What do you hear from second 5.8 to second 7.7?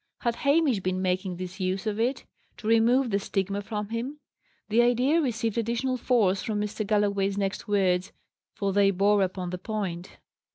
force from Mr. Galloway's next